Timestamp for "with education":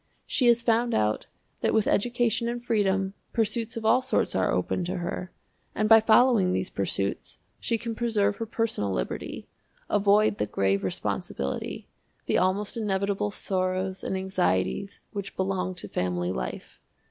1.75-2.47